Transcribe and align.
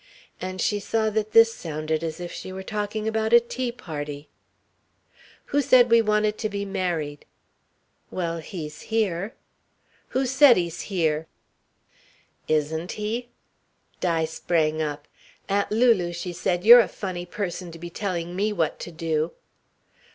And 0.41 0.59
she 0.59 0.79
saw 0.79 1.11
that 1.11 1.31
this 1.31 1.53
sounded 1.53 2.03
as 2.03 2.19
if 2.19 2.31
she 2.31 2.51
were 2.51 2.63
talking 2.63 3.07
about 3.07 3.33
a 3.33 3.39
tea 3.39 3.71
party. 3.71 4.29
"Who 5.53 5.61
said 5.61 5.91
we 5.91 6.01
wanted 6.01 6.39
to 6.39 6.49
be 6.49 6.65
married?" 6.65 7.23
"Well, 8.09 8.39
he's 8.39 8.81
here." 8.89 9.35
"Who 10.07 10.25
said 10.25 10.57
he's 10.57 10.81
here?" 10.89 11.27
"Isn't 12.47 12.93
he?" 12.93 13.29
Di 13.99 14.25
sprang 14.25 14.81
up. 14.81 15.07
"Aunt 15.47 15.69
Lulu," 15.71 16.13
she 16.13 16.33
said, 16.33 16.63
"you're 16.65 16.79
a 16.79 16.87
funny 16.87 17.27
person 17.27 17.71
to 17.71 17.77
be 17.77 17.91
telling 17.91 18.35
me 18.35 18.51
what 18.51 18.79
to 18.79 18.91
do." 18.91 19.33